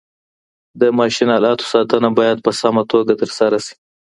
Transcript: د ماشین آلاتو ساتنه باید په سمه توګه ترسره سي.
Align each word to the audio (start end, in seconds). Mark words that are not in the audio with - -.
د 0.79 0.81
ماشین 0.99 1.29
آلاتو 1.37 1.65
ساتنه 1.73 2.09
باید 2.19 2.37
په 2.45 2.51
سمه 2.61 2.83
توګه 2.91 3.13
ترسره 3.21 3.57
سي. 3.65 3.73